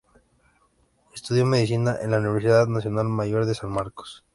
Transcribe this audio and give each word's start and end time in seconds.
Estudió 1.13 1.45
medicina 1.45 1.95
en 2.01 2.09
la 2.09 2.17
Universidad 2.17 2.65
Nacional 2.65 3.07
Mayor 3.07 3.45
de 3.45 3.53
San 3.53 3.69
Marcos. 3.69 4.25